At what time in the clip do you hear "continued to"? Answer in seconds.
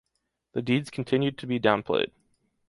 0.89-1.45